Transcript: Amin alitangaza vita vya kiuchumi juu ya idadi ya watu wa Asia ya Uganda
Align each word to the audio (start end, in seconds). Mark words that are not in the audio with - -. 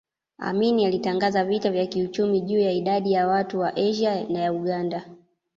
Amin 0.37 0.79
alitangaza 0.87 1.43
vita 1.45 1.71
vya 1.71 1.87
kiuchumi 1.87 2.41
juu 2.41 2.59
ya 2.59 2.71
idadi 2.71 3.11
ya 3.11 3.27
watu 3.27 3.59
wa 3.59 3.75
Asia 3.77 4.15
ya 4.21 4.53
Uganda 4.53 5.05